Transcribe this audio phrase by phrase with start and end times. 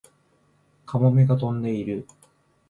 [0.87, 2.07] カモメが飛んでいる